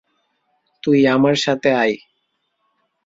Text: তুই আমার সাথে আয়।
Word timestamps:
তুই 0.83 0.99
আমার 1.07 1.35
সাথে 1.35 1.69
আয়। 1.75 1.95